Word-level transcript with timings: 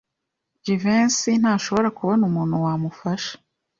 Jivency 0.63 1.31
ntashobora 1.41 1.89
kubona 1.97 2.21
umuntu 2.29 2.55
wamufasha. 2.63 3.33